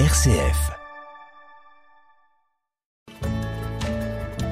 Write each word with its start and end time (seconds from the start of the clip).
RCF. 0.00 0.72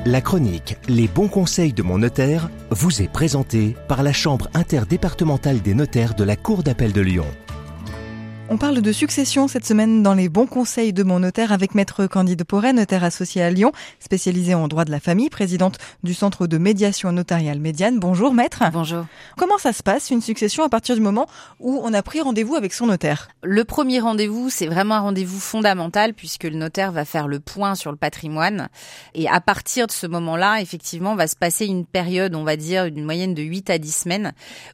La 0.06 0.20
chronique 0.20 0.76
Les 0.86 1.08
bons 1.08 1.26
conseils 1.26 1.72
de 1.72 1.82
mon 1.82 1.98
notaire 1.98 2.48
vous 2.70 3.02
est 3.02 3.08
présentée 3.08 3.74
par 3.88 4.04
la 4.04 4.12
Chambre 4.12 4.48
interdépartementale 4.54 5.60
des 5.60 5.74
notaires 5.74 6.14
de 6.14 6.22
la 6.22 6.36
Cour 6.36 6.62
d'appel 6.62 6.92
de 6.92 7.00
Lyon. 7.00 7.26
On 8.50 8.58
parle 8.58 8.82
de 8.82 8.92
succession 8.92 9.48
cette 9.48 9.64
semaine 9.64 10.02
dans 10.02 10.14
les 10.14 10.28
bons 10.28 10.46
conseils 10.46 10.92
de 10.92 11.02
mon 11.02 11.20
notaire 11.20 11.52
avec 11.52 11.74
maître 11.74 12.06
Candide 12.06 12.44
Porret, 12.44 12.72
notaire 12.72 13.02
associé 13.02 13.40
à 13.42 13.50
Lyon, 13.50 13.72
spécialisé 13.98 14.52
en 14.52 14.68
droit 14.68 14.84
de 14.84 14.90
la 14.90 15.00
famille, 15.00 15.30
présidente 15.30 15.78
du 16.02 16.12
centre 16.12 16.46
de 16.46 16.58
médiation 16.58 17.12
notariale 17.12 17.60
médiane. 17.60 17.98
Bonjour 17.98 18.34
maître. 18.34 18.62
Bonjour. 18.72 19.06
Comment 19.38 19.56
ça 19.58 19.72
se 19.72 19.82
passe 19.82 20.10
une 20.10 20.20
succession 20.20 20.64
à 20.64 20.68
partir 20.68 20.96
du 20.96 21.00
moment 21.00 21.28
où 21.60 21.80
on 21.82 21.94
a 21.94 22.02
pris 22.02 22.20
rendez-vous 22.20 22.56
avec 22.56 22.74
son 22.74 22.86
notaire? 22.86 23.28
Le 23.42 23.64
premier 23.64 24.00
rendez-vous, 24.00 24.50
c'est 24.50 24.66
vraiment 24.66 24.96
un 24.96 25.00
rendez-vous 25.00 25.40
fondamental 25.40 26.12
puisque 26.12 26.44
le 26.44 26.56
notaire 26.56 26.92
va 26.92 27.06
faire 27.06 27.28
le 27.28 27.40
point 27.40 27.74
sur 27.74 27.90
le 27.90 27.96
patrimoine 27.96 28.68
et 29.14 29.28
à 29.28 29.40
partir 29.40 29.86
de 29.86 29.92
ce 29.92 30.06
moment-là, 30.08 30.60
effectivement, 30.60 31.14
va 31.14 31.26
se 31.26 31.36
passer 31.36 31.64
une 31.64 31.86
période, 31.86 32.34
on 32.34 32.44
va 32.44 32.56
dire 32.56 32.90
d'une 32.90 33.04
moyenne 33.04 33.34
de 33.34 33.42
8 33.42 33.70
à 33.70 33.78
10 33.78 33.92
semaines 33.92 34.32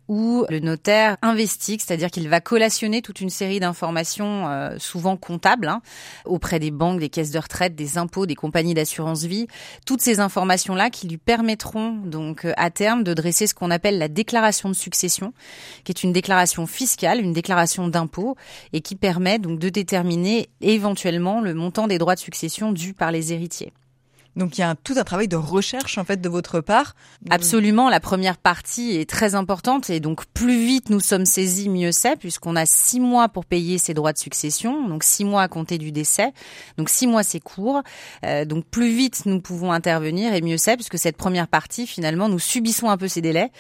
où 0.09 0.47
le 0.49 0.59
notaire 0.59 1.17
investigue, 1.23 1.81
c'est-à-dire 1.81 2.11
qu'il 2.11 2.29
va 2.29 2.41
collationner 2.41 3.03
toute 3.03 3.21
une 3.21 3.31
série 3.31 3.61
d'informations 3.69 4.49
euh, 4.49 4.77
souvent 4.79 5.17
comptables 5.17 5.69
hein, 5.69 5.83
auprès 6.25 6.59
des 6.59 6.71
banques, 6.71 7.01
des 7.01 7.11
caisses 7.11 7.31
de 7.31 7.39
retraite, 7.39 7.75
des 7.75 7.99
impôts, 7.99 8.27
des 8.27 8.35
compagnies 8.35 8.75
d'assurance 8.75 9.25
vie, 9.25 9.47
toutes 9.87 10.01
ces 10.01 10.21
informations-là 10.21 10.91
qui 10.91 11.07
lui 11.07 11.19
permettront 11.19 11.93
donc 11.93 12.45
euh, 12.45 12.53
à 12.57 12.71
terme 12.71 13.05
de 13.05 13.13
dresser 13.13 13.47
ce 13.47 13.55
qu'on 13.55 13.71
appelle 13.71 13.99
la 13.99 14.09
déclaration 14.09 14.69
de 14.69 14.75
succession, 14.75 15.33
qui 15.85 15.93
est 15.93 16.03
une 16.03 16.13
déclaration 16.13 16.67
fiscale, 16.67 17.21
une 17.21 17.33
déclaration 17.33 17.89
d'impôt 17.89 18.37
et 18.73 18.81
qui 18.81 18.97
permet 18.97 19.39
donc 19.39 19.59
de 19.59 19.69
déterminer 19.69 20.49
éventuellement 20.61 21.41
le 21.41 21.55
montant 21.55 21.87
des 21.87 21.99
droits 21.99 22.15
de 22.15 22.21
succession 22.21 22.73
dus 22.73 22.95
par 22.95 23.13
les 23.13 23.33
héritiers. 23.33 23.73
Donc 24.37 24.57
il 24.57 24.61
y 24.61 24.65
a 24.65 24.75
tout 24.77 24.95
un 24.97 25.05
travail 25.05 25.27
de 25.27 25.37
recherche 25.37 25.99
en 25.99 26.05
fait 26.05 26.21
de 26.21 26.29
votre 26.29 26.61
part. 26.61 26.95
Absolument, 27.31 27.89
la 27.89 27.99
première 27.99 28.37
partie 28.37 28.97
est 28.97 29.09
très 29.09 29.35
importante 29.35 29.91
et 29.91 29.99
donc 29.99 30.27
plus 30.27 30.65
vite 30.65 30.91
nous 30.91 31.01
sommes 31.01 31.27
saisis, 31.27 31.69
mieux 31.69 31.91
c'est 31.91 32.17
puisqu'on 32.17 32.55
a 32.55 32.65
six 32.65 33.01
mois 33.01 33.29
pour 33.29 33.45
payer 33.45 33.79
ses 33.79 33.95
droits 33.95 34.13
de 34.13 34.19
succession, 34.19 34.87
donc 34.89 35.03
six 35.03 35.25
mois 35.25 35.43
à 35.43 35.49
compter 35.49 35.79
du 35.79 35.91
décès. 35.91 36.33
Donc 36.77 36.89
six 36.89 37.07
mois 37.07 37.23
c'est 37.23 37.41
court, 37.41 37.83
euh, 38.25 38.45
donc 38.45 38.65
plus 38.67 38.95
vite 38.95 39.23
nous 39.27 39.41
pouvons 39.41 39.73
intervenir 39.73 40.33
et 40.35 40.41
mieux 40.41 40.59
c'est 40.59 40.77
puisque 40.77 40.99
cette 40.99 41.17
première 41.17 41.49
partie 41.49 41.87
finalement 41.87 42.29
nous 42.29 42.39
subissons 42.39 42.91
un 42.91 42.97
peu 42.97 43.09
ces 43.09 43.21
délais. 43.21 43.51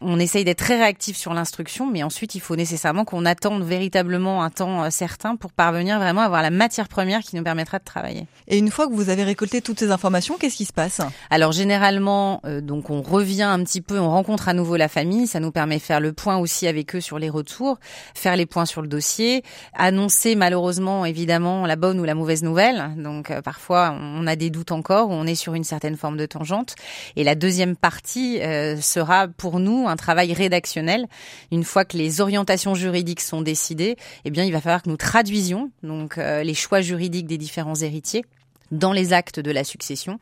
On 0.00 0.20
essaye 0.20 0.44
d'être 0.44 0.58
très 0.58 0.78
réactif 0.78 1.16
sur 1.16 1.34
l'instruction, 1.34 1.90
mais 1.90 2.02
ensuite 2.02 2.36
il 2.36 2.40
faut 2.40 2.54
nécessairement 2.54 3.04
qu'on 3.04 3.24
attende 3.24 3.64
véritablement 3.64 4.44
un 4.44 4.50
temps 4.50 4.84
euh, 4.84 4.90
certain 4.90 5.34
pour 5.34 5.52
parvenir 5.52 5.98
vraiment 5.98 6.20
à 6.20 6.26
avoir 6.26 6.42
la 6.42 6.50
matière 6.50 6.88
première 6.88 7.22
qui 7.22 7.34
nous 7.34 7.42
permettra 7.42 7.80
de 7.80 7.84
travailler. 7.84 8.26
Et 8.46 8.58
une 8.58 8.70
fois 8.70 8.86
que 8.86 8.92
vous 8.92 9.10
avez 9.10 9.24
récolté 9.24 9.60
toutes 9.60 9.80
ces 9.80 9.90
informations 9.90 10.17
qu'est-ce 10.38 10.56
qui 10.56 10.64
se 10.64 10.72
passe? 10.72 11.00
Alors 11.30 11.52
généralement, 11.52 12.40
euh, 12.44 12.60
donc 12.60 12.90
on 12.90 13.02
revient 13.02 13.42
un 13.42 13.62
petit 13.62 13.80
peu, 13.80 13.98
on 13.98 14.10
rencontre 14.10 14.48
à 14.48 14.54
nouveau 14.54 14.76
la 14.76 14.88
famille, 14.88 15.26
ça 15.26 15.40
nous 15.40 15.50
permet 15.50 15.76
de 15.76 15.82
faire 15.82 16.00
le 16.00 16.12
point 16.12 16.36
aussi 16.36 16.66
avec 16.66 16.94
eux 16.94 17.00
sur 17.00 17.18
les 17.18 17.30
retours, 17.30 17.78
faire 18.14 18.36
les 18.36 18.46
points 18.46 18.66
sur 18.66 18.82
le 18.82 18.88
dossier, 18.88 19.42
annoncer 19.74 20.34
malheureusement 20.34 21.04
évidemment 21.04 21.66
la 21.66 21.76
bonne 21.76 22.00
ou 22.00 22.04
la 22.04 22.14
mauvaise 22.14 22.42
nouvelle. 22.42 22.90
Donc 22.96 23.30
euh, 23.30 23.42
parfois 23.42 23.96
on 23.98 24.26
a 24.26 24.36
des 24.36 24.50
doutes 24.50 24.72
encore, 24.72 25.10
on 25.10 25.26
est 25.26 25.34
sur 25.34 25.54
une 25.54 25.64
certaine 25.64 25.96
forme 25.96 26.16
de 26.16 26.26
tangente. 26.26 26.74
Et 27.16 27.24
la 27.24 27.34
deuxième 27.34 27.76
partie 27.76 28.40
euh, 28.40 28.80
sera 28.80 29.28
pour 29.28 29.60
nous 29.60 29.86
un 29.88 29.96
travail 29.96 30.32
rédactionnel. 30.32 31.06
Une 31.52 31.64
fois 31.64 31.84
que 31.84 31.96
les 31.96 32.20
orientations 32.20 32.74
juridiques 32.74 33.20
sont 33.20 33.42
décidées, 33.42 33.96
eh 34.24 34.30
bien 34.30 34.44
il 34.44 34.52
va 34.52 34.60
falloir 34.60 34.82
que 34.82 34.90
nous 34.90 34.96
traduisions 34.96 35.70
donc 35.82 36.16
les 36.16 36.54
choix 36.54 36.80
juridiques 36.80 37.26
des 37.26 37.38
différents 37.38 37.76
héritiers 37.76 38.24
dans 38.70 38.92
les 38.92 39.12
actes 39.12 39.40
de 39.40 39.50
la 39.50 39.64
succession 39.64 40.18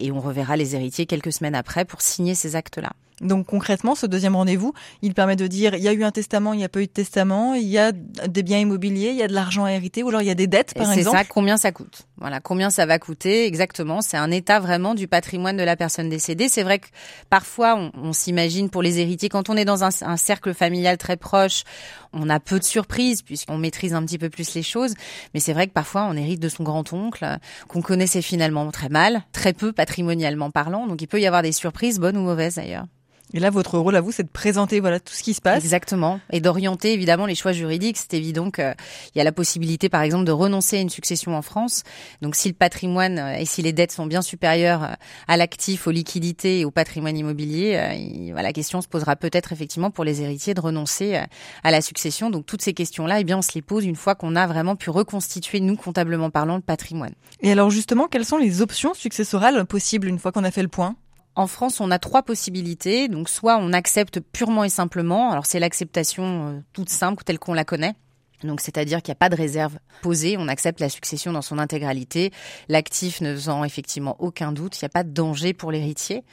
et 0.00 0.12
on 0.12 0.20
reverra 0.20 0.56
les 0.56 0.74
héritiers 0.74 1.06
quelques 1.06 1.32
semaines 1.32 1.54
après 1.54 1.84
pour 1.84 2.00
signer 2.00 2.34
ces 2.34 2.56
actes-là. 2.56 2.92
Donc 3.20 3.46
concrètement, 3.46 3.94
ce 3.94 4.06
deuxième 4.06 4.36
rendez-vous, 4.36 4.72
il 5.02 5.14
permet 5.14 5.36
de 5.36 5.46
dire 5.46 5.74
il 5.74 5.82
y 5.82 5.88
a 5.88 5.92
eu 5.92 6.04
un 6.04 6.12
testament, 6.12 6.52
il 6.52 6.58
n'y 6.58 6.64
a 6.64 6.68
pas 6.68 6.80
eu 6.80 6.86
de 6.86 6.92
testament, 6.92 7.54
il 7.54 7.66
y 7.66 7.78
a 7.78 7.92
des 7.92 8.42
biens 8.42 8.58
immobiliers, 8.58 9.10
il 9.10 9.16
y 9.16 9.22
a 9.22 9.28
de 9.28 9.32
l'argent 9.32 9.64
à 9.64 9.72
hériter, 9.72 10.02
ou 10.02 10.08
alors 10.08 10.22
il 10.22 10.28
y 10.28 10.30
a 10.30 10.34
des 10.34 10.46
dettes, 10.46 10.74
par 10.74 10.92
exemple. 10.92 11.16
C'est 11.16 11.24
ça, 11.24 11.28
combien 11.28 11.56
ça 11.56 11.72
coûte. 11.72 12.06
Voilà, 12.16 12.40
combien 12.40 12.70
ça 12.70 12.86
va 12.86 12.98
coûter 12.98 13.46
exactement. 13.46 14.00
C'est 14.02 14.16
un 14.16 14.30
état 14.30 14.60
vraiment 14.60 14.94
du 14.94 15.08
patrimoine 15.08 15.56
de 15.56 15.62
la 15.62 15.76
personne 15.76 16.08
décédée. 16.08 16.48
C'est 16.48 16.62
vrai 16.62 16.78
que 16.78 16.86
parfois, 17.30 17.76
on, 17.76 17.92
on 17.94 18.12
s'imagine 18.12 18.70
pour 18.70 18.82
les 18.82 19.00
héritiers, 19.00 19.28
quand 19.28 19.50
on 19.50 19.56
est 19.56 19.64
dans 19.64 19.84
un, 19.84 19.90
un, 20.02 20.16
cercle 20.16 20.54
familial 20.54 20.96
très 20.96 21.16
proche, 21.16 21.64
on 22.12 22.28
a 22.28 22.40
peu 22.40 22.58
de 22.58 22.64
surprises 22.64 23.22
puisqu'on 23.22 23.58
maîtrise 23.58 23.94
un 23.94 24.04
petit 24.04 24.18
peu 24.18 24.30
plus 24.30 24.54
les 24.54 24.62
choses. 24.62 24.94
Mais 25.34 25.40
c'est 25.40 25.52
vrai 25.52 25.66
que 25.66 25.72
parfois, 25.72 26.06
on 26.10 26.16
hérite 26.16 26.40
de 26.40 26.48
son 26.48 26.64
grand-oncle 26.64 27.38
qu'on 27.68 27.82
connaissait 27.82 28.22
finalement 28.22 28.70
très 28.70 28.88
mal, 28.88 29.22
très 29.32 29.52
peu 29.52 29.72
patrimonialement 29.72 30.50
parlant. 30.50 30.86
Donc 30.86 31.02
il 31.02 31.06
peut 31.06 31.20
y 31.20 31.26
avoir 31.26 31.42
des 31.42 31.52
surprises, 31.52 31.98
bonnes 31.98 32.16
ou 32.16 32.22
mauvaises 32.22 32.56
d'ailleurs. 32.56 32.86
Et 33.34 33.40
là, 33.40 33.50
votre 33.50 33.78
rôle 33.78 33.94
à 33.94 34.00
vous, 34.00 34.10
c'est 34.10 34.22
de 34.22 34.28
présenter 34.28 34.80
voilà 34.80 35.00
tout 35.00 35.12
ce 35.12 35.22
qui 35.22 35.34
se 35.34 35.40
passe. 35.40 35.62
Exactement, 35.62 36.20
et 36.30 36.40
d'orienter 36.40 36.92
évidemment 36.92 37.26
les 37.26 37.34
choix 37.34 37.52
juridiques. 37.52 37.98
C'est 37.98 38.14
évident 38.14 38.50
qu'il 38.50 38.74
y 39.14 39.20
a 39.20 39.24
la 39.24 39.32
possibilité, 39.32 39.88
par 39.88 40.02
exemple, 40.02 40.24
de 40.24 40.32
renoncer 40.32 40.78
à 40.78 40.80
une 40.80 40.88
succession 40.88 41.36
en 41.36 41.42
France. 41.42 41.82
Donc, 42.22 42.36
si 42.36 42.48
le 42.48 42.54
patrimoine 42.54 43.18
euh, 43.18 43.36
et 43.36 43.44
si 43.44 43.60
les 43.60 43.72
dettes 43.72 43.92
sont 43.92 44.06
bien 44.06 44.22
supérieures 44.22 44.82
euh, 44.82 44.94
à 45.26 45.36
l'actif, 45.36 45.86
aux 45.86 45.90
liquidités 45.90 46.60
et 46.60 46.64
au 46.64 46.70
patrimoine 46.70 47.18
immobilier, 47.18 47.76
euh, 47.76 48.40
la 48.40 48.52
question 48.52 48.80
se 48.80 48.88
posera 48.88 49.14
peut-être 49.14 49.52
effectivement 49.52 49.90
pour 49.90 50.04
les 50.04 50.22
héritiers 50.22 50.54
de 50.54 50.60
renoncer 50.60 51.20
à 51.64 51.70
la 51.70 51.80
succession. 51.82 52.30
Donc, 52.30 52.46
toutes 52.46 52.62
ces 52.62 52.72
questions-là, 52.72 53.20
eh 53.20 53.24
bien, 53.24 53.38
on 53.38 53.42
se 53.42 53.52
les 53.54 53.62
pose 53.62 53.84
une 53.84 53.96
fois 53.96 54.14
qu'on 54.14 54.36
a 54.36 54.46
vraiment 54.46 54.76
pu 54.76 54.90
reconstituer, 54.90 55.60
nous, 55.60 55.76
comptablement 55.76 56.30
parlant, 56.30 56.56
le 56.56 56.62
patrimoine. 56.62 57.12
Et 57.40 57.52
alors, 57.52 57.70
justement, 57.70 58.06
quelles 58.06 58.24
sont 58.24 58.38
les 58.38 58.62
options 58.62 58.94
successorales 58.94 59.66
possibles 59.66 60.08
une 60.08 60.18
fois 60.18 60.32
qu'on 60.32 60.44
a 60.44 60.50
fait 60.50 60.62
le 60.62 60.68
point? 60.68 60.96
En 61.38 61.46
France, 61.46 61.80
on 61.80 61.92
a 61.92 62.00
trois 62.00 62.24
possibilités. 62.24 63.06
Donc, 63.06 63.28
soit 63.28 63.58
on 63.58 63.72
accepte 63.72 64.18
purement 64.18 64.64
et 64.64 64.68
simplement. 64.68 65.30
Alors, 65.30 65.46
c'est 65.46 65.60
l'acceptation 65.60 66.48
euh, 66.48 66.60
toute 66.72 66.88
simple, 66.88 67.22
telle 67.22 67.38
qu'on 67.38 67.54
la 67.54 67.64
connaît. 67.64 67.94
Donc, 68.42 68.60
c'est-à-dire 68.60 69.02
qu'il 69.02 69.12
n'y 69.12 69.18
a 69.18 69.20
pas 69.20 69.28
de 69.28 69.36
réserve 69.36 69.78
posée. 70.02 70.36
On 70.36 70.48
accepte 70.48 70.80
la 70.80 70.88
succession 70.88 71.32
dans 71.32 71.42
son 71.42 71.60
intégralité. 71.60 72.32
L'actif 72.68 73.20
ne 73.20 73.32
faisant 73.34 73.62
effectivement 73.62 74.16
aucun 74.18 74.50
doute. 74.50 74.80
Il 74.80 74.84
n'y 74.84 74.86
a 74.86 74.90
pas 74.90 75.04
de 75.04 75.10
danger 75.10 75.52
pour 75.52 75.70
l'héritier. 75.70 76.24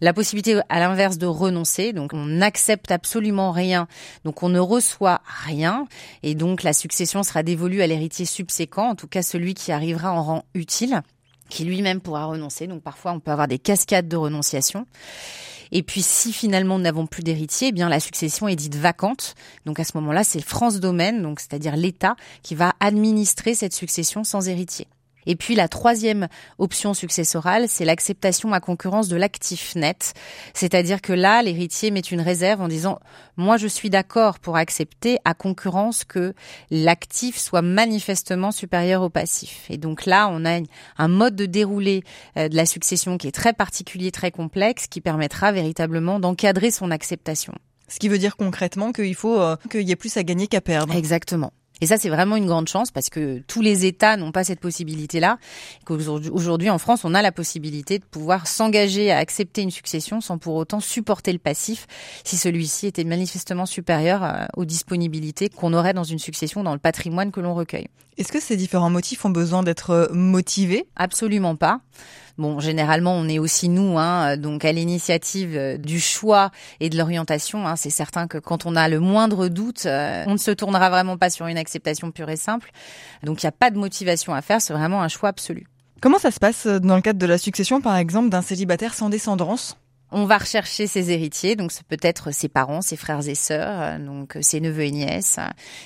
La 0.00 0.12
possibilité, 0.12 0.60
à 0.68 0.78
l'inverse, 0.78 1.18
de 1.18 1.26
renoncer. 1.26 1.92
Donc, 1.92 2.12
on 2.14 2.26
n'accepte 2.26 2.92
absolument 2.92 3.50
rien. 3.50 3.88
Donc, 4.24 4.44
on 4.44 4.50
ne 4.50 4.60
reçoit 4.60 5.20
rien. 5.26 5.88
Et 6.22 6.36
donc, 6.36 6.62
la 6.62 6.72
succession 6.72 7.24
sera 7.24 7.42
dévolue 7.42 7.82
à 7.82 7.88
l'héritier 7.88 8.24
subséquent, 8.24 8.90
en 8.90 8.94
tout 8.94 9.08
cas 9.08 9.22
celui 9.22 9.54
qui 9.54 9.72
arrivera 9.72 10.12
en 10.12 10.22
rang 10.22 10.44
utile 10.54 11.02
qui 11.48 11.64
lui-même 11.64 12.00
pourra 12.00 12.26
renoncer. 12.26 12.66
Donc 12.66 12.82
parfois, 12.82 13.12
on 13.12 13.20
peut 13.20 13.30
avoir 13.30 13.48
des 13.48 13.58
cascades 13.58 14.08
de 14.08 14.16
renonciation. 14.16 14.86
Et 15.72 15.82
puis 15.82 16.02
si 16.02 16.32
finalement 16.32 16.78
nous 16.78 16.84
n'avons 16.84 17.06
plus 17.06 17.22
d'héritier, 17.22 17.68
eh 17.68 17.72
bien 17.72 17.88
la 17.88 18.00
succession 18.00 18.46
est 18.48 18.56
dite 18.56 18.76
vacante. 18.76 19.34
Donc 19.66 19.80
à 19.80 19.84
ce 19.84 19.96
moment-là, 19.96 20.22
c'est 20.24 20.40
France 20.40 20.80
Domaine, 20.80 21.22
donc 21.22 21.40
c'est-à-dire 21.40 21.76
l'État, 21.76 22.16
qui 22.42 22.54
va 22.54 22.74
administrer 22.80 23.54
cette 23.54 23.74
succession 23.74 24.24
sans 24.24 24.48
héritier. 24.48 24.86
Et 25.26 25.36
puis 25.36 25.54
la 25.54 25.68
troisième 25.68 26.28
option 26.58 26.94
successorale, 26.94 27.66
c'est 27.68 27.84
l'acceptation 27.84 28.52
à 28.52 28.60
concurrence 28.60 29.08
de 29.08 29.16
l'actif 29.16 29.74
net. 29.76 30.14
C'est-à-dire 30.52 31.00
que 31.00 31.12
là, 31.12 31.42
l'héritier 31.42 31.90
met 31.90 32.00
une 32.00 32.20
réserve 32.20 32.60
en 32.60 32.68
disant, 32.68 32.98
moi 33.36 33.56
je 33.56 33.66
suis 33.66 33.90
d'accord 33.90 34.38
pour 34.38 34.56
accepter 34.56 35.18
à 35.24 35.34
concurrence 35.34 36.04
que 36.04 36.34
l'actif 36.70 37.38
soit 37.38 37.62
manifestement 37.62 38.52
supérieur 38.52 39.02
au 39.02 39.10
passif. 39.10 39.66
Et 39.70 39.78
donc 39.78 40.06
là, 40.06 40.28
on 40.30 40.44
a 40.44 40.60
un 40.98 41.08
mode 41.08 41.36
de 41.36 41.46
déroulé 41.46 42.02
euh, 42.36 42.48
de 42.48 42.56
la 42.56 42.66
succession 42.66 43.18
qui 43.18 43.28
est 43.28 43.32
très 43.32 43.52
particulier, 43.52 44.10
très 44.10 44.30
complexe, 44.30 44.86
qui 44.86 45.00
permettra 45.00 45.52
véritablement 45.52 46.20
d'encadrer 46.20 46.70
son 46.70 46.90
acceptation. 46.90 47.54
Ce 47.88 47.98
qui 47.98 48.08
veut 48.08 48.18
dire 48.18 48.36
concrètement 48.36 48.92
qu'il 48.92 49.14
faut 49.14 49.40
euh, 49.40 49.56
qu'il 49.70 49.82
y 49.82 49.92
ait 49.92 49.96
plus 49.96 50.16
à 50.16 50.22
gagner 50.22 50.46
qu'à 50.46 50.60
perdre. 50.60 50.94
Exactement. 50.94 51.52
Et 51.80 51.86
ça, 51.86 51.96
c'est 51.96 52.08
vraiment 52.08 52.36
une 52.36 52.46
grande 52.46 52.68
chance 52.68 52.90
parce 52.90 53.10
que 53.10 53.42
tous 53.48 53.60
les 53.60 53.84
États 53.84 54.16
n'ont 54.16 54.32
pas 54.32 54.44
cette 54.44 54.60
possibilité-là. 54.60 55.38
Aujourd'hui, 55.88 56.70
en 56.70 56.78
France, 56.78 57.04
on 57.04 57.14
a 57.14 57.22
la 57.22 57.32
possibilité 57.32 57.98
de 57.98 58.04
pouvoir 58.04 58.46
s'engager 58.46 59.10
à 59.10 59.18
accepter 59.18 59.62
une 59.62 59.72
succession 59.72 60.20
sans 60.20 60.38
pour 60.38 60.54
autant 60.54 60.80
supporter 60.80 61.32
le 61.32 61.38
passif 61.38 61.86
si 62.22 62.36
celui-ci 62.36 62.86
était 62.86 63.04
manifestement 63.04 63.66
supérieur 63.66 64.22
euh, 64.22 64.46
aux 64.56 64.64
disponibilités 64.64 65.48
qu'on 65.48 65.74
aurait 65.74 65.94
dans 65.94 66.04
une 66.04 66.18
succession, 66.18 66.62
dans 66.62 66.72
le 66.72 66.78
patrimoine 66.78 67.32
que 67.32 67.40
l'on 67.40 67.54
recueille. 67.54 67.88
Est-ce 68.16 68.30
que 68.30 68.40
ces 68.40 68.56
différents 68.56 68.90
motifs 68.90 69.24
ont 69.24 69.30
besoin 69.30 69.64
d'être 69.64 69.90
euh, 69.90 70.06
motivés? 70.12 70.86
Absolument 70.94 71.56
pas. 71.56 71.80
Bon, 72.36 72.58
généralement, 72.58 73.12
on 73.14 73.28
est 73.28 73.38
aussi 73.38 73.68
nous, 73.68 73.96
hein, 73.98 74.36
donc 74.36 74.64
à 74.64 74.72
l'initiative 74.72 75.56
euh, 75.56 75.76
du 75.76 76.00
choix 76.00 76.50
et 76.80 76.90
de 76.90 76.98
l'orientation. 76.98 77.66
Hein, 77.66 77.76
c'est 77.76 77.90
certain 77.90 78.26
que 78.26 78.38
quand 78.38 78.66
on 78.66 78.74
a 78.74 78.88
le 78.88 78.98
moindre 78.98 79.48
doute, 79.48 79.86
on 79.86 80.32
ne 80.32 80.36
se 80.36 80.50
tournera 80.50 80.90
vraiment 80.90 81.16
pas 81.16 81.30
sur 81.30 81.46
une 81.46 81.58
acceptation 81.58 82.10
pure 82.10 82.30
et 82.30 82.36
simple. 82.36 82.72
Donc, 83.22 83.42
il 83.42 83.46
n'y 83.46 83.48
a 83.48 83.52
pas 83.52 83.70
de 83.70 83.78
motivation 83.78 84.34
à 84.34 84.42
faire. 84.42 84.60
C'est 84.60 84.72
vraiment 84.72 85.02
un 85.02 85.08
choix 85.08 85.28
absolu. 85.28 85.66
Comment 86.00 86.18
ça 86.18 86.30
se 86.30 86.40
passe 86.40 86.66
dans 86.66 86.96
le 86.96 87.02
cadre 87.02 87.18
de 87.18 87.26
la 87.26 87.38
succession, 87.38 87.80
par 87.80 87.96
exemple, 87.96 88.28
d'un 88.28 88.42
célibataire 88.42 88.94
sans 88.94 89.08
descendance? 89.08 89.78
On 90.16 90.26
va 90.26 90.38
rechercher 90.38 90.86
ses 90.86 91.10
héritiers, 91.10 91.56
donc 91.56 91.72
ça 91.72 91.80
peut 91.88 91.96
être 92.00 92.32
ses 92.32 92.48
parents, 92.48 92.82
ses 92.82 92.94
frères 92.94 93.26
et 93.28 93.34
sœurs, 93.34 93.80
euh, 93.82 93.98
donc 93.98 94.36
euh, 94.36 94.42
ses 94.42 94.60
neveux 94.60 94.84
et 94.84 94.92
nièces. 94.92 95.40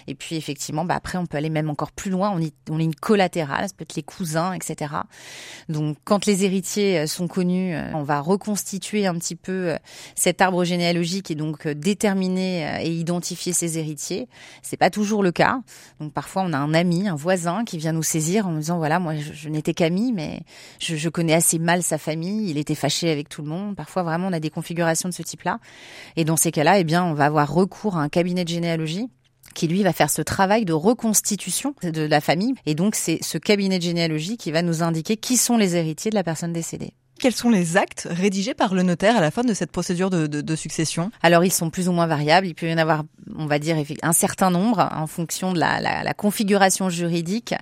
Et 0.06 0.14
puis 0.14 0.36
effectivement, 0.36 0.84
bah 0.84 0.96
après 0.96 1.16
on 1.16 1.24
peut 1.24 1.38
aller 1.38 1.48
même 1.48 1.70
encore 1.70 1.92
plus 1.92 2.10
loin. 2.10 2.38
On 2.68 2.78
est 2.78 2.84
une 2.84 2.94
collatérale, 2.94 3.68
ça 3.68 3.74
peut 3.74 3.84
être 3.84 3.94
les 3.94 4.02
cousins, 4.02 4.52
etc. 4.52 4.96
Donc 5.70 5.96
quand 6.04 6.26
les 6.26 6.44
héritiers 6.44 6.98
euh, 6.98 7.06
sont 7.06 7.26
connus, 7.26 7.74
on 7.94 8.02
va 8.02 8.20
reconstituer 8.20 9.06
un 9.06 9.14
petit 9.14 9.34
peu 9.34 9.74
cet 10.14 10.42
arbre 10.42 10.62
généalogique 10.62 11.30
et 11.30 11.34
donc 11.34 11.66
déterminer 11.66 12.84
et 12.84 12.90
identifier 12.90 13.54
ses 13.54 13.78
héritiers. 13.78 14.28
C'est 14.60 14.76
pas 14.76 14.90
toujours 14.90 15.22
le 15.22 15.32
cas. 15.32 15.62
Donc 16.00 16.12
parfois 16.12 16.42
on 16.42 16.52
a 16.52 16.58
un 16.58 16.74
ami, 16.74 17.08
un 17.08 17.14
voisin 17.14 17.64
qui 17.64 17.78
vient 17.78 17.92
nous 17.92 18.02
saisir 18.02 18.46
en 18.46 18.50
nous 18.50 18.58
disant 18.58 18.76
voilà 18.76 18.98
moi 18.98 19.14
je, 19.16 19.48
n'étais 19.48 19.72
qu'ami 19.72 20.12
mais 20.12 20.42
je, 20.80 20.96
je 20.96 21.08
connais 21.08 21.32
assez 21.32 21.58
mal 21.58 21.82
sa 21.82 21.96
famille, 21.96 22.50
il 22.50 22.58
était 22.58 22.74
fâché 22.74 23.10
avec 23.10 23.30
tout 23.30 23.40
le 23.40 23.48
monde. 23.48 23.74
Parfois 23.74 24.02
vraiment 24.02 24.17
on 24.26 24.32
a 24.32 24.40
des 24.40 24.50
configurations 24.50 25.08
de 25.08 25.14
ce 25.14 25.22
type-là. 25.22 25.58
Et 26.16 26.24
dans 26.24 26.36
ces 26.36 26.50
cas-là, 26.50 26.78
eh 26.78 26.84
bien, 26.84 27.04
on 27.04 27.14
va 27.14 27.26
avoir 27.26 27.52
recours 27.52 27.96
à 27.96 28.02
un 28.02 28.08
cabinet 28.08 28.44
de 28.44 28.48
généalogie 28.48 29.08
qui 29.54 29.66
lui 29.66 29.82
va 29.82 29.92
faire 29.92 30.10
ce 30.10 30.22
travail 30.22 30.64
de 30.64 30.72
reconstitution 30.72 31.74
de 31.82 32.02
la 32.02 32.20
famille. 32.20 32.54
Et 32.66 32.74
donc 32.74 32.94
c'est 32.94 33.18
ce 33.22 33.38
cabinet 33.38 33.78
de 33.78 33.82
généalogie 33.82 34.36
qui 34.36 34.52
va 34.52 34.62
nous 34.62 34.82
indiquer 34.82 35.16
qui 35.16 35.36
sont 35.36 35.56
les 35.56 35.76
héritiers 35.76 36.10
de 36.10 36.16
la 36.16 36.24
personne 36.24 36.52
décédée. 36.52 36.92
Quels 37.18 37.34
sont 37.34 37.50
les 37.50 37.76
actes 37.76 38.06
rédigés 38.10 38.54
par 38.54 38.74
le 38.74 38.82
notaire 38.82 39.16
à 39.16 39.20
la 39.20 39.30
fin 39.30 39.42
de 39.42 39.52
cette 39.54 39.72
procédure 39.72 40.10
de, 40.10 40.56
succession? 40.56 41.10
Alors 41.22 41.44
ils 41.44 41.52
sont 41.52 41.70
plus 41.70 41.88
ou 41.88 41.92
moins 41.92 42.06
variables. 42.06 42.46
Il 42.46 42.54
peut 42.54 42.68
y 42.68 42.72
en 42.72 42.78
avoir, 42.78 43.02
on 43.36 43.46
va 43.46 43.58
dire, 43.58 43.76
un 44.02 44.12
certain 44.12 44.50
nombre 44.50 44.88
en 44.92 45.06
fonction 45.06 45.52
de 45.52 45.58
la 45.58 46.14
configuration 46.14 46.90
juridique. 46.90 47.54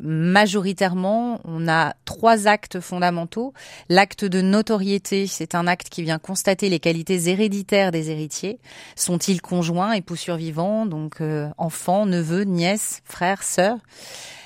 Majoritairement, 0.00 1.40
on 1.44 1.68
a 1.68 1.94
trois 2.04 2.46
actes 2.46 2.80
fondamentaux. 2.80 3.52
L'acte 3.88 4.24
de 4.24 4.40
notoriété, 4.40 5.26
c'est 5.26 5.54
un 5.54 5.66
acte 5.66 5.88
qui 5.88 6.02
vient 6.02 6.18
constater 6.18 6.68
les 6.68 6.78
qualités 6.78 7.28
héréditaires 7.28 7.90
des 7.90 8.10
héritiers. 8.10 8.58
Sont-ils 8.96 9.42
conjoints, 9.42 9.92
époux 9.92 10.16
survivants, 10.16 10.86
donc 10.86 11.20
euh, 11.20 11.48
enfants, 11.58 12.06
neveux, 12.06 12.44
nièces, 12.44 13.02
frères, 13.04 13.42
sœurs? 13.42 13.78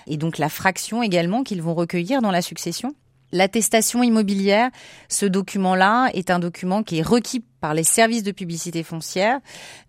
Et 0.07 0.17
donc 0.17 0.39
la 0.39 0.49
fraction 0.49 1.03
également 1.03 1.43
qu'ils 1.43 1.63
vont 1.63 1.75
recueillir 1.75 2.23
dans 2.23 2.31
la 2.31 2.43
succession. 2.43 2.95
L'attestation 3.33 4.03
immobilière, 4.03 4.71
ce 5.09 5.27
document-là 5.27 6.11
est 6.15 6.31
un 6.31 6.39
document 6.39 6.83
qui 6.83 6.99
est 6.99 7.03
requis 7.03 7.43
par 7.61 7.75
les 7.75 7.83
services 7.83 8.23
de 8.23 8.31
publicité 8.31 8.85
foncière, 8.85 9.41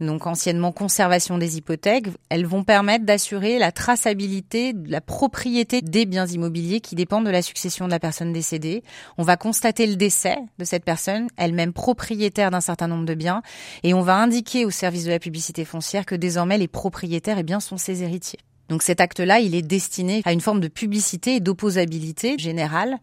donc 0.02 0.26
anciennement 0.26 0.72
conservation 0.72 1.38
des 1.38 1.58
hypothèques. 1.58 2.08
Elles 2.30 2.48
vont 2.48 2.64
permettre 2.64 3.06
d'assurer 3.06 3.60
la 3.60 3.72
traçabilité 3.72 4.74
de 4.74 4.92
la 4.92 5.02
propriété 5.02 5.82
des 5.82 6.06
biens 6.06 6.26
immobiliers 6.26 6.82
qui 6.82 6.96
dépendent 6.96 7.26
de 7.26 7.32
la 7.32 7.44
succession 7.44 7.86
de 7.86 7.92
la 7.92 8.00
personne 8.00 8.34
décédée. 8.34 8.84
On 9.20 9.24
va 9.24 9.38
constater 9.38 9.86
le 9.86 9.96
décès 9.96 10.38
de 10.58 10.66
cette 10.66 10.86
personne, 10.86 11.28
elle-même 11.38 11.74
propriétaire 11.74 12.50
d'un 12.50 12.62
certain 12.62 12.88
nombre 12.88 13.06
de 13.06 13.14
biens, 13.14 13.44
et 13.84 13.94
on 13.94 14.02
va 14.02 14.16
indiquer 14.16 14.66
au 14.66 14.72
service 14.72 15.06
de 15.06 15.12
la 15.12 15.20
publicité 15.20 15.64
foncière 15.64 16.06
que 16.06 16.16
désormais 16.16 16.58
les 16.58 16.68
propriétaires 16.68 17.38
eh 17.38 17.44
bien, 17.44 17.60
sont 17.60 17.78
ses 17.78 18.02
héritiers. 18.02 18.40
Donc 18.70 18.84
cet 18.84 19.02
acte-là, 19.02 19.40
il 19.40 19.56
est 19.56 19.62
destiné 19.62 20.22
à 20.26 20.34
une 20.34 20.42
forme 20.42 20.60
de 20.60 20.68
publicité 20.68 21.36
et 21.36 21.40
d'opposabilité 21.40 22.38
générale. 22.38 22.98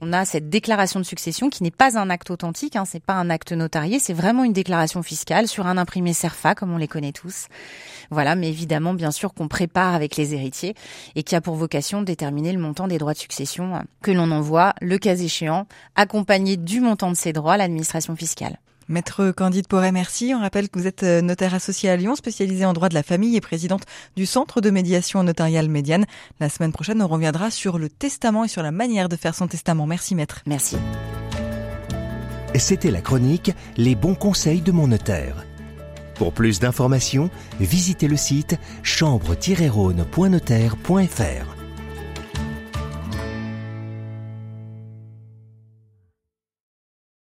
On 0.00 0.12
a 0.12 0.24
cette 0.24 0.48
déclaration 0.48 1.00
de 1.00 1.04
succession 1.04 1.50
qui 1.50 1.62
n'est 1.62 1.70
pas 1.70 1.98
un 1.98 2.10
acte 2.10 2.30
authentique, 2.30 2.76
hein, 2.76 2.84
c'est 2.84 3.02
pas 3.02 3.14
un 3.14 3.30
acte 3.30 3.52
notarié, 3.52 3.98
c'est 3.98 4.12
vraiment 4.12 4.44
une 4.44 4.52
déclaration 4.52 5.02
fiscale 5.02 5.48
sur 5.48 5.66
un 5.66 5.78
imprimé 5.78 6.12
CERFA 6.12 6.54
comme 6.54 6.72
on 6.72 6.78
les 6.78 6.88
connaît 6.88 7.12
tous. 7.12 7.46
Voilà, 8.10 8.36
mais 8.36 8.48
évidemment, 8.48 8.94
bien 8.94 9.10
sûr, 9.10 9.34
qu'on 9.34 9.48
prépare 9.48 9.94
avec 9.94 10.16
les 10.16 10.34
héritiers 10.34 10.74
et 11.14 11.22
qui 11.22 11.34
a 11.34 11.40
pour 11.40 11.56
vocation 11.56 12.00
de 12.00 12.06
déterminer 12.06 12.52
le 12.52 12.58
montant 12.58 12.88
des 12.88 12.98
droits 12.98 13.12
de 13.12 13.18
succession 13.18 13.82
que 14.02 14.10
l'on 14.10 14.30
envoie, 14.30 14.74
le 14.80 14.98
cas 14.98 15.16
échéant, 15.16 15.66
accompagné 15.96 16.56
du 16.56 16.80
montant 16.80 17.10
de 17.10 17.16
ces 17.16 17.32
droits 17.32 17.54
à 17.54 17.56
l'administration 17.56 18.16
fiscale. 18.16 18.58
Maître 18.88 19.32
Candide 19.32 19.66
Porret, 19.68 19.92
merci. 19.92 20.32
On 20.34 20.40
rappelle 20.40 20.70
que 20.70 20.78
vous 20.78 20.86
êtes 20.86 21.02
euh, 21.02 21.20
notaire 21.20 21.52
associé 21.54 21.90
à 21.90 21.96
Lyon, 21.96 22.16
spécialisé 22.16 22.64
en 22.64 22.72
droit 22.72 22.88
de 22.88 22.94
la 22.94 23.02
famille 23.02 23.36
et 23.36 23.40
présidente 23.40 23.82
du 24.16 24.24
Centre 24.24 24.62
de 24.62 24.70
médiation 24.70 25.22
notariale 25.22 25.68
médiane. 25.68 26.06
La 26.40 26.48
semaine 26.48 26.72
prochaine, 26.72 27.02
on 27.02 27.08
reviendra 27.08 27.50
sur 27.50 27.78
le 27.78 27.90
testament 27.90 28.44
et 28.44 28.48
sur 28.48 28.62
la 28.62 28.72
manière 28.72 29.10
de 29.10 29.16
faire 29.16 29.34
son 29.34 29.46
testament. 29.46 29.86
Merci, 29.86 30.14
maître. 30.14 30.40
Merci. 30.46 30.78
C'était 32.54 32.90
la 32.90 33.02
chronique 33.02 33.52
Les 33.76 33.94
bons 33.94 34.14
conseils 34.14 34.62
de 34.62 34.72
mon 34.72 34.88
notaire. 34.88 35.44
Pour 36.14 36.32
plus 36.32 36.58
d'informations, 36.58 37.28
visitez 37.60 38.08
le 38.08 38.16
site 38.16 38.56
chambre-rhône.notaire.fr. 38.82 41.57